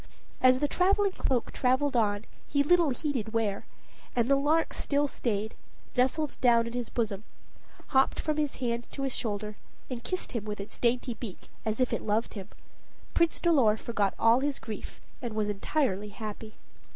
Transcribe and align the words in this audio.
As 0.41 0.57
the 0.57 0.67
traveling 0.67 1.11
cloak 1.11 1.51
traveled 1.51 1.95
on, 1.95 2.25
he 2.47 2.63
little 2.63 2.89
heeded 2.89 3.33
where, 3.33 3.67
and 4.15 4.27
the 4.27 4.35
lark 4.35 4.73
still 4.73 5.07
stayed, 5.07 5.53
nestled 5.95 6.39
down 6.41 6.65
in 6.65 6.73
his 6.73 6.89
bosom, 6.89 7.23
hopped 7.89 8.19
from 8.19 8.37
his 8.37 8.55
hand 8.55 8.87
to 8.93 9.03
his 9.03 9.15
shoulder, 9.15 9.57
and 9.91 10.03
kissed 10.03 10.31
him 10.31 10.43
with 10.45 10.59
its 10.59 10.79
dainty 10.79 11.13
beak, 11.13 11.49
as 11.65 11.79
if 11.79 11.93
it 11.93 12.01
loved 12.01 12.33
him, 12.33 12.49
Prince 13.13 13.39
Dolor 13.39 13.77
forgot 13.77 14.15
all 14.17 14.39
his 14.39 14.57
grief, 14.57 14.99
and 15.21 15.35
was 15.35 15.49
entirely 15.49 16.09
happy. 16.09 16.55